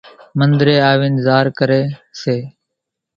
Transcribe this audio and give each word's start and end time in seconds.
منۮرين 0.37 0.81
آوين 0.91 1.15
زار 1.25 1.45
ڪري 1.57 1.81
سي 2.21 2.37